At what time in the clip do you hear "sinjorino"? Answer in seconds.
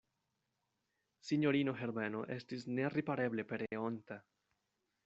1.27-1.75